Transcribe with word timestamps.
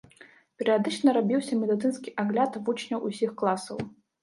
Перыядычна 0.61 1.13
рабіўся 1.17 1.59
медыцынскі 1.61 2.15
агляд 2.25 2.51
вучняў 2.65 3.07
усіх 3.13 3.39
класаў. 3.45 3.89